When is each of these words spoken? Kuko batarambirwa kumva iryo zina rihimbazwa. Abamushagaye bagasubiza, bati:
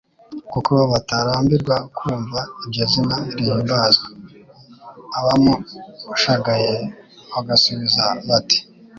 Kuko 0.51 0.73
batarambirwa 0.91 1.75
kumva 1.97 2.39
iryo 2.63 2.83
zina 2.91 3.17
rihimbazwa. 3.37 4.07
Abamushagaye 5.19 6.73
bagasubiza, 7.31 8.03
bati: 8.27 8.57